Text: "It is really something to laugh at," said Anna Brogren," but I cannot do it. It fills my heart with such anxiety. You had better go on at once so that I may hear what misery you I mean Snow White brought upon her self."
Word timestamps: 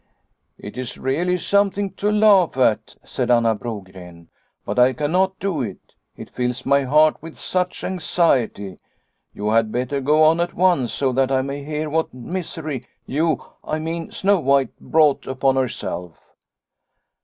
"It 0.57 0.79
is 0.79 0.97
really 0.97 1.37
something 1.37 1.91
to 1.91 2.11
laugh 2.11 2.57
at," 2.57 2.95
said 3.05 3.29
Anna 3.29 3.53
Brogren," 3.53 4.29
but 4.65 4.79
I 4.79 4.93
cannot 4.93 5.37
do 5.37 5.61
it. 5.61 5.93
It 6.17 6.31
fills 6.31 6.65
my 6.65 6.81
heart 6.85 7.21
with 7.21 7.37
such 7.37 7.83
anxiety. 7.83 8.79
You 9.31 9.49
had 9.51 9.71
better 9.71 10.01
go 10.01 10.23
on 10.23 10.39
at 10.39 10.55
once 10.55 10.91
so 10.91 11.11
that 11.11 11.31
I 11.31 11.43
may 11.43 11.63
hear 11.63 11.87
what 11.87 12.15
misery 12.15 12.87
you 13.05 13.43
I 13.63 13.77
mean 13.77 14.11
Snow 14.11 14.39
White 14.39 14.75
brought 14.79 15.27
upon 15.27 15.55
her 15.55 15.69
self." 15.69 16.17